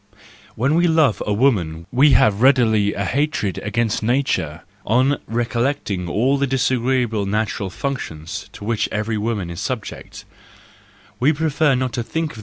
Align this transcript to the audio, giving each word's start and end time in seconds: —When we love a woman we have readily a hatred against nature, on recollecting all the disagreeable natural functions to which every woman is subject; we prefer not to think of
—When 0.55 0.73
we 0.73 0.87
love 0.87 1.21
a 1.27 1.31
woman 1.31 1.85
we 1.91 2.13
have 2.13 2.41
readily 2.41 2.95
a 2.95 3.05
hatred 3.05 3.59
against 3.59 4.01
nature, 4.01 4.61
on 4.83 5.17
recollecting 5.27 6.09
all 6.09 6.39
the 6.39 6.47
disagreeable 6.47 7.27
natural 7.27 7.69
functions 7.69 8.49
to 8.53 8.65
which 8.65 8.89
every 8.91 9.19
woman 9.19 9.51
is 9.51 9.59
subject; 9.59 10.25
we 11.19 11.31
prefer 11.31 11.75
not 11.75 11.93
to 11.93 12.01
think 12.01 12.31
of 12.35 12.39